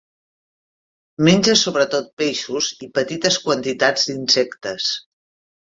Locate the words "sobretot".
1.65-2.09